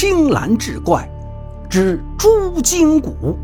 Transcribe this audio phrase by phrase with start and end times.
[0.00, 1.06] 青蓝志怪
[1.68, 3.38] 之朱筋骨。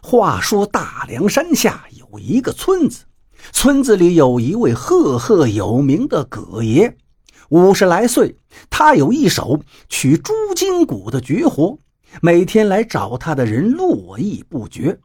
[0.00, 3.04] 话说大凉山下有一个村子，
[3.50, 6.96] 村子里有一位赫赫有名的葛爷，
[7.48, 8.36] 五十来岁，
[8.70, 9.58] 他有一手
[9.88, 11.76] 取朱筋骨的绝活，
[12.22, 15.00] 每天来找他的人络绎不绝。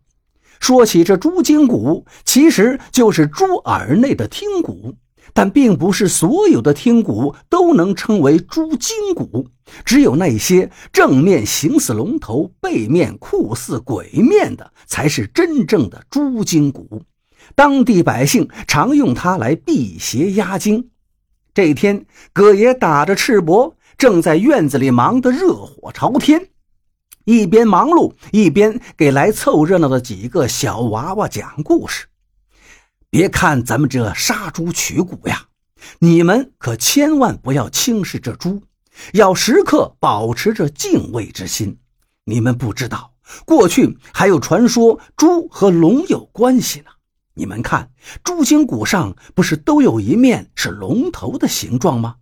[0.64, 4.96] 说起这猪筋骨，其实就是猪耳内的听骨，
[5.34, 9.50] 但并不是所有的听骨都能称为猪筋骨，
[9.84, 17.04] 只有那些正面形似龙头、背面酷似鬼面的，才是真正的猪筋骨。
[17.56, 20.92] 当地百姓常用它来辟邪压惊。
[21.54, 26.53] 这天，葛爷打着赤膊，正在院子里忙得热火朝天。
[27.26, 32.08] 一边忙碌，一边给来凑热闹的几个小娃娃讲故事。
[33.10, 35.46] 别看咱们这杀猪取骨呀，
[36.00, 38.64] 你们可千万不要轻视这猪，
[39.14, 41.78] 要时刻保持着敬畏之心。
[42.26, 43.14] 你们不知道，
[43.46, 46.86] 过去还有传说猪和龙有关系呢。
[47.36, 47.90] 你们看，
[48.24, 52.16] 猪筋骨上不是都有一面是龙头的形状吗？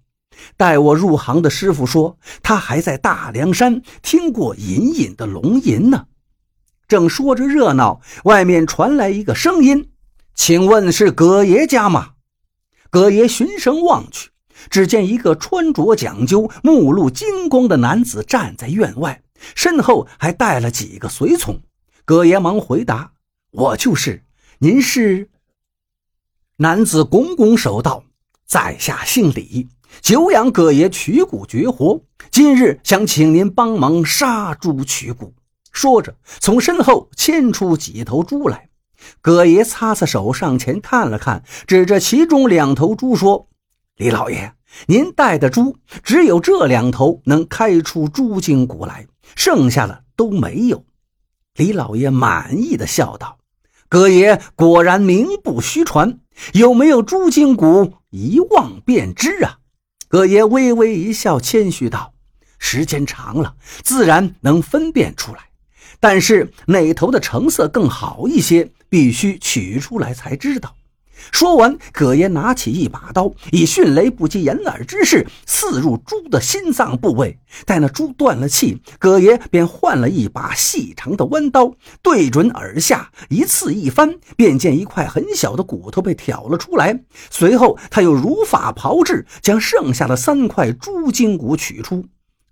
[0.57, 6.07] 带我入行的师傅说，他还在大凉山听过隐隐的龙吟呢。
[6.87, 9.91] 正说着热闹，外面传来一个声音
[10.35, 12.13] ：“请问是葛爷家吗？”
[12.91, 14.29] 葛爷循声望去，
[14.69, 19.23] 只见一个穿着讲究、目露金光的男子站在院外，
[19.55, 21.61] 身后还带了几个随从。
[22.03, 23.13] 葛爷忙回答
[23.51, 24.25] ：“我就是。
[24.59, 25.29] 您是？”
[26.57, 28.03] 男子拱拱手道
[28.45, 29.69] ：“在下姓李。”
[29.99, 35.33] 久仰葛爷取骨绝活，今日想请您帮忙杀猪取骨。
[35.71, 38.69] 说着，从身后牵出几头猪来。
[39.21, 43.49] 葛爷擦擦手，上前看了看，指着其中两头猪说
[43.97, 44.53] ：“李老爷，
[44.87, 50.85] 您带的猪只有这两头能开出猪筋骨来，剩下的都没有。”
[51.55, 53.37] 李老爷满意的笑道
[53.89, 56.19] ：“葛爷果然名不虚传，
[56.53, 59.57] 有没有猪筋骨，一望便知啊。”
[60.11, 62.13] 葛爷微微一笑，谦虚道
[62.59, 65.39] ：“时间长了，自然能分辨出来。
[66.01, 70.75] 但是哪头的成色更好一些，必须取出来才知道。”
[71.31, 77.39] 说完，葛爷拿起一把刀，以迅雷不及掩耳之势刺入猪的心脏部位。
[77.65, 87.01] 待那猪断了气，葛爷便换了一把细长的弯刀，对准耳下一刺一翻，便见一块很小的骨头被挑了出来。
[87.29, 92.05] 随后，他又如法炮制，将剩下的三块猪筋骨取出。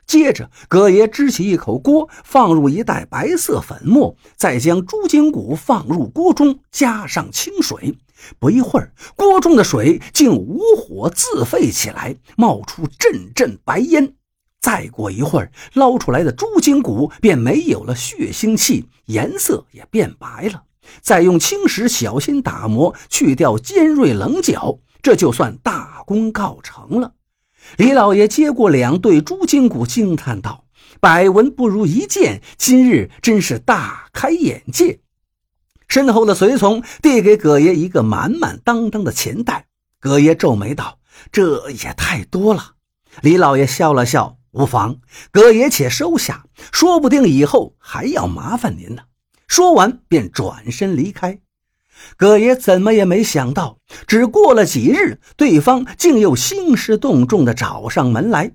[0.06, 7.96] 接着，葛爷支起一口锅，放入一袋白色粉末，再将猪筋骨放入锅中，加上清水。
[8.38, 14.13] 不一会儿，锅中的水竟无火自沸起来，冒出阵阵白烟。
[14.62, 20.63] 再过一会儿，捞出来的猪筋骨便没有了血腥气，颜色也变白了。
[21.02, 27.13] 再用青石小心打磨，去掉尖锐棱角，这就算大功告成了。
[27.78, 30.66] 李老爷接过两对猪筋骨，惊叹道
[31.00, 35.00] ：“百闻不如一见，今日真是大开眼界。”
[35.89, 39.66] 身后的随从递给葛爷一个满满当当的钱袋，
[40.00, 41.00] 葛爷皱眉道
[41.33, 42.75] ：“这也太多了。”
[43.22, 45.00] 李老爷笑了笑：“无妨，
[45.31, 49.01] 葛爷且收下，说不定以后还要麻烦您呢。”
[49.47, 51.39] 说完便转身离开。
[52.16, 58.51] 葛爷怎么也没想到，只过了几日，对方竟又兴师动众地找上门来。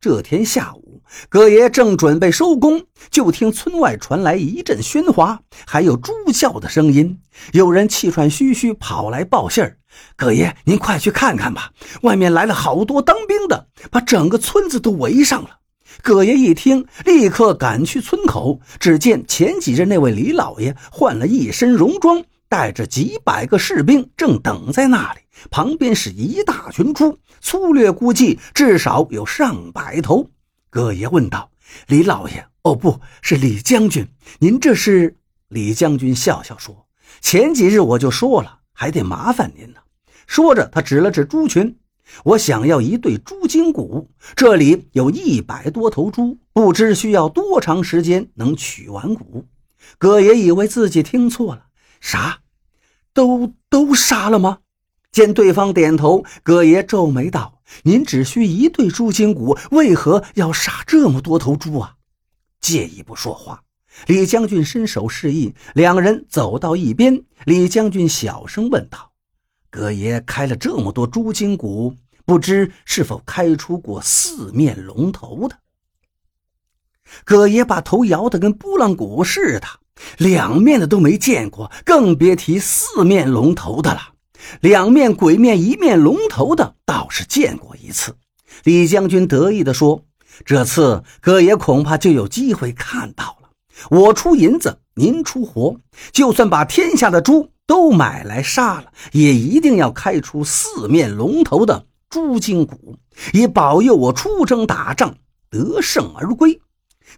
[0.00, 0.81] 这天下午，
[1.28, 7.18] 葛爷正准备收工，就听村外传来一阵喧哗，还有猪叫的声音。
[7.52, 9.76] 有人气喘吁吁跑来报信儿
[10.16, 11.70] ：“葛爷，您快去看看吧，
[12.02, 15.58] 外面来了好多当兵的，把整个村子都围上了。”
[16.02, 22.24] 葛爷一听，立刻赶去村口，只见前几日那位李老爷换了一身戎装。
[22.48, 25.20] 带着几百个士兵正等在那里，
[25.50, 30.28] 旁边是一大群猪，粗略估计至少有上百头。
[30.72, 31.50] 葛爷问道
[31.86, 34.08] ：“李老爷，哦，不是李将军，
[34.38, 36.86] 您这是？”李将军笑笑说
[37.20, 39.80] ：“前几日我就说了，还得麻烦您呢。”
[40.26, 41.76] 说着，他指了指猪群
[42.24, 49.46] ：“我想要一对猪筋骨，这里有一百多头猪，不知需要多长时间能取完骨。”
[49.98, 51.66] 葛爷以为自己听错了，
[52.00, 52.38] 啥？
[53.12, 54.60] 都都杀了吗？
[55.10, 61.94] 见对方点头，葛爷皱眉道：“您只需一对猪筋骨，为何要杀这么多头猪啊？”
[62.60, 63.62] 介意不说话。
[64.06, 67.24] 李将军伸手示意，两人走到一边。
[67.44, 69.12] 李将军小声问道
[69.68, 75.58] ：“葛爷开了这么多猪筋骨，不知是否开出过四面龙头的？
[77.24, 79.66] 葛爷把头摇得跟拨浪鼓似的，
[80.16, 84.11] 两面的都没见过，更别提四面龙头的了。
[84.60, 88.16] 两面鬼面一面龙头的倒是见过一次。
[88.64, 90.04] 李将军得意地说
[90.44, 93.48] ：“这次葛爷恐怕就有机会看到了。
[93.90, 95.76] 我出银子，您出活，
[96.12, 102.98] 就算把天下的猪都买来杀了，也一定要开出四面龙头的猪筋骨，
[103.32, 105.16] 以保佑我出征打仗
[105.50, 106.60] 得胜而归。”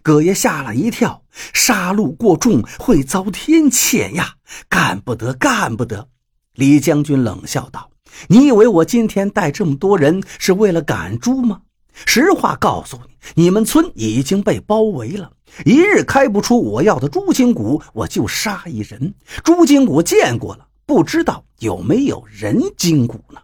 [0.01, 1.23] 葛爷吓了一跳，
[1.53, 4.35] 杀戮过重会遭天谴呀！
[4.67, 6.09] 干不得，干不得！
[6.55, 7.89] 李将军冷笑道
[8.27, 11.61] ：“你以为我今天带这么多人是为了赶猪吗？
[12.05, 12.99] 实话告诉
[13.35, 15.31] 你，你们村已经被包围了，
[15.65, 19.13] 一日开不出我要的猪筋骨，我就杀一人。
[19.43, 23.39] 猪筋骨见过了，不知道有没有人筋骨呢？”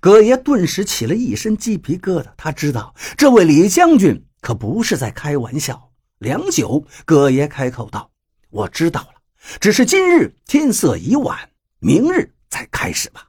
[0.00, 4.22] 葛爷顿时起了一身鸡皮疙瘩，他知道这位李将军。
[4.40, 5.90] 可不是在开玩笑。
[6.18, 8.10] 良久，葛爷开口道
[8.50, 9.20] ：“我知道了，
[9.58, 11.36] 只是今日天色已晚，
[11.80, 13.28] 明日再开始吧。”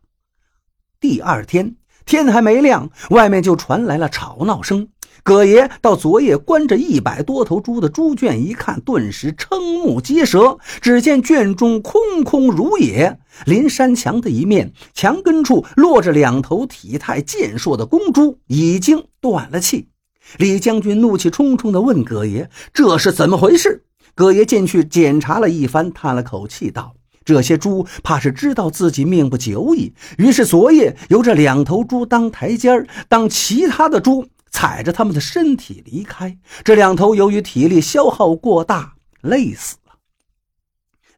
[1.02, 1.76] 第二天
[2.06, 4.88] 天还没亮，外面就传来了吵闹声。
[5.22, 10.58] 葛爷到昨夜关着一百多头猪的猪圈一看，顿时瞠目结舌。
[10.80, 19.90] 只见圈中空空如也，临山墙的一面墙根处落着两头体态健硕的公猪，已经断了气。
[20.38, 23.84] 李将军怒气冲冲地问葛爷：“这是怎么回事？”
[24.16, 26.96] 葛爷进去检查了一番，叹了口气道
[27.28, 36.38] ：“这些猪怕是知道自己命不久矣，于是昨夜由这两头猪当台阶儿，当其他的猪踩着他们的身体离开。
[36.64, 39.96] 这两头由于体力消耗过大，累死了。”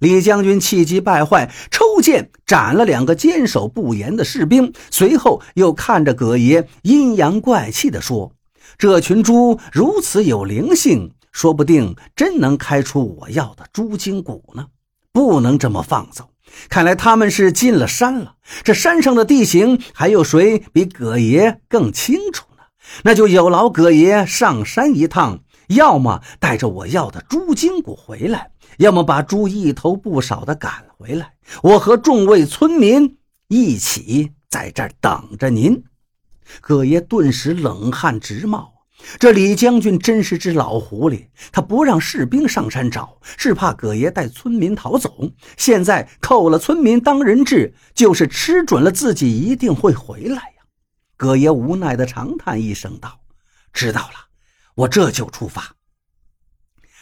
[0.02, 8.32] 李将军气急败坏，抽剑斩了两个坚守不严的士兵，随后又看着葛爷，阴阳怪气地说。
[8.80, 14.66] 这群猪如此有灵性，说不定真能开出我要的猪筋骨呢。
[15.20, 16.30] 不能这么放走。
[16.70, 18.36] 看来他们是进了山了。
[18.64, 22.64] 这山上的地形，还有谁比葛爷更清楚呢？
[23.04, 31.34] 那就有劳葛爷上山一趟，要么带着我要的猪筋骨回来，要么把猪一头不少的赶回来。
[31.64, 33.18] 我和众位村民
[33.50, 35.84] 一起在这儿等着您。
[36.62, 38.79] 葛爷顿时冷汗直冒。
[39.18, 45.32] 这李将军真是只老狐狸，他不让士兵上山找，是怕葛爷带村民逃走。
[45.58, 50.64] 现在扣了村民当人质，就是吃准了自己一定会回来呀。
[51.18, 53.20] 葛爷无奈地长叹一声，道
[53.74, 54.28] ：“知道了，
[54.76, 55.76] 我这就出发。”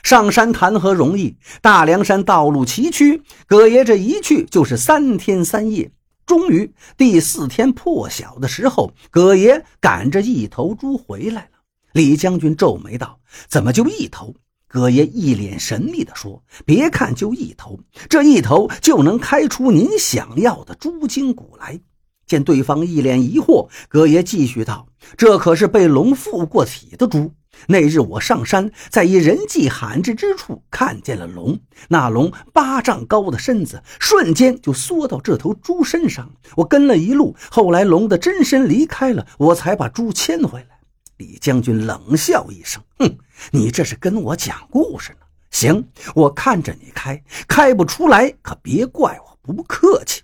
[0.03, 1.37] 上山谈何容易？
[1.61, 5.91] 大凉山道路崎岖，葛爷这一去就是三天三夜。
[6.25, 11.56] 终于第四天破晓的时候，葛爷赶着一头猪回来了。
[11.97, 14.35] 李将军皱眉道：“怎么就一头？”
[14.69, 21.79] 葛爷一脸神秘地说：“别看就一头，这一头就能开出您想要的猪筋骨来。”
[22.27, 24.85] 见对方一脸疑惑，葛爷继续道
[25.17, 27.31] ：“这可是被龙附过体的猪。”
[27.65, 31.59] 那日我上山，在一人迹罕至之处看见了龙。
[31.89, 36.31] 那龙八丈高的身子，瞬间就缩到这头猪身上。
[36.57, 40.76] 我跟了一路，后来龙的真身离开了，我才把猪牵回来。
[41.17, 43.17] 李将军冷笑一声：“哼，
[43.51, 45.25] 你这是跟我讲故事呢？
[45.51, 45.83] 行，
[46.13, 50.21] 我看着你开，开不出来可别怪我不客气。”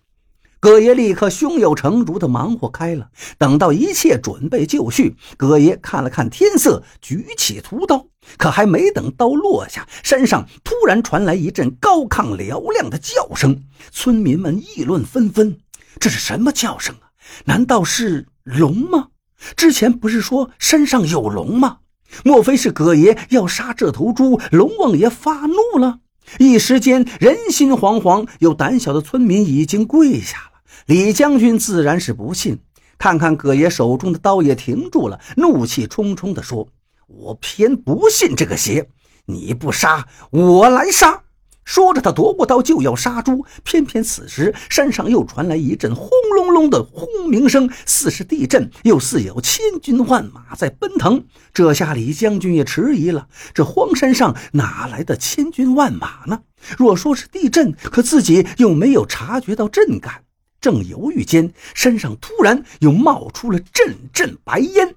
[0.60, 3.10] 葛爷立刻胸有成竹地忙活开了。
[3.38, 8.08] 等到一切准备就绪，葛爷看了看天色，举起屠刀。
[8.38, 13.66] 可还没等刀落下，山上突然传来一阵高亢嘹亮的叫声。
[13.92, 15.58] 村民们议论纷纷
[16.00, 17.12] ：“这是什么叫声啊？
[17.44, 19.10] 难道是龙吗？
[19.56, 21.78] 之前不是说山上有龙吗？
[22.24, 24.40] 莫非是葛爷要杀这头猪？
[24.52, 26.00] 龙王爷发怒了？”
[26.40, 30.62] 一时间人心惶惶，有胆小的村民已经跪下了。
[30.86, 32.60] 李将军自然是不信，
[32.98, 36.68] 看看葛爷手中的刀也停住了，怒气冲冲地说
[37.08, 38.88] ：“我偏不信这个邪，
[39.26, 41.24] 你不杀，我来杀。”
[41.66, 51.26] 说着，他夺过刀就要杀猪，偏偏此时山上又传来一阵轰隆隆的轰鸣声，似是地震，又似有千军万马在奔腾。
[51.54, 56.42] 这下李将军也迟疑了：这荒山上哪来的千军万马呢？
[56.78, 60.24] 若说是地震，可自己又没有察觉到震感。
[60.60, 64.96] 正犹豫间，山上突然又冒出了阵阵白烟。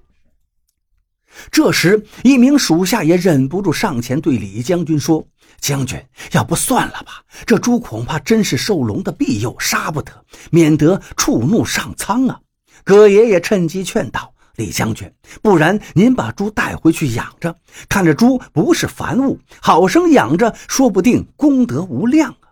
[1.51, 5.27] 这时，一名属下也忍不住上前对李将军说
[5.59, 7.23] ：“将军，要不算了吧？
[7.45, 10.11] 这猪恐怕真是受龙的庇佑，杀不得，
[10.51, 12.39] 免得触怒上苍啊！
[12.83, 15.11] 葛爷爷趁机劝道：“李将军，
[15.41, 17.55] 不然您把猪带回去养着，
[17.89, 22.47] 看着猪不是凡物，好生养着，说不定功德无量啊！”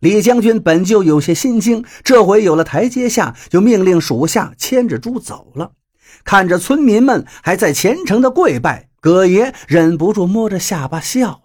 [0.00, 5.70] 李将军本就有些心惊，这回有了台阶下，就命令属下牵着猪走了。
[6.24, 11.42] 看着村民们还在虔诚的跪拜，葛爷忍不住摸着下巴笑。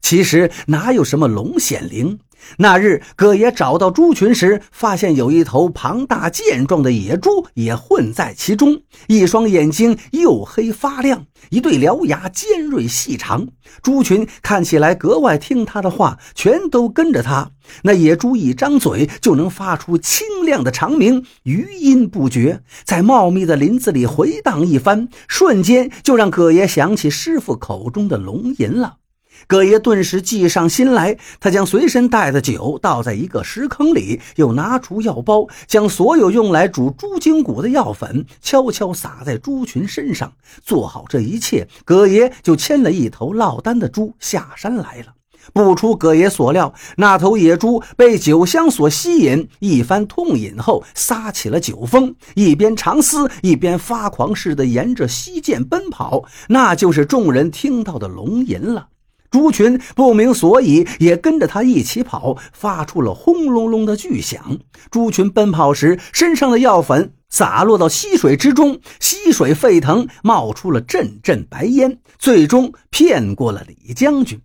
[0.00, 2.18] 其实哪有什么龙显灵？
[2.56, 13.46] 那日葛爷找到猪群时，发现有一头庞大健壮的野猪也混在其中，一双眼睛黝黑发亮，一对獠牙尖锐细长。
[13.82, 17.50] 猪群看起来格外听他的话，全都跟着他。
[17.82, 28.99] 那野猪一张嘴就能发出清亮的长鸣，余音不绝，在茂密的林子里回荡一番，瞬间就让葛爷想起师傅口中的龙吟了。
[29.46, 40.32] 葛爷顿时计上心来，他将随身带的酒倒在一个石坑里，又拿出药包，将所有用来煮猪筋骨的药粉悄悄撒在猪群身上。
[40.62, 45.14] 做好这一切，葛爷就牵了一头落单的猪下山来了。
[45.54, 58.88] 不出葛爷所料，那头野猪被酒香所吸引，一番痛饮后撒起了酒疯，一边长嘶，一边发狂似的沿着溪涧奔跑，那就是众人听到的龙吟了。
[59.30, 64.58] 猪群不明所以，也跟着他一起跑，发出了轰隆隆的巨响。
[64.90, 74.40] 猪群奔跑时，身上的药粉洒落到溪水之中，溪水沸腾，冒出了阵阵白烟，最终骗过了李将军。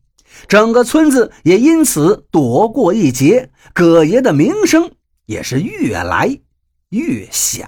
[0.48, 4.92] 整个村子也因此躲过一劫，葛爷的名声
[5.26, 6.40] 也是越来
[6.90, 7.68] 越响。